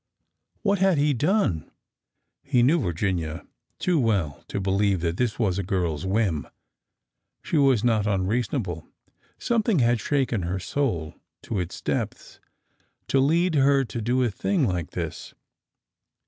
[0.63, 1.69] What had he done?
[2.41, 3.45] He knew Virginia
[3.77, 6.47] too v/ell to believe that this was a girl's whim—
[7.43, 8.87] she was not un reasonable
[9.37, 12.39] something had shaken her soul to its depths
[13.09, 15.35] to lead her to do a thing like this.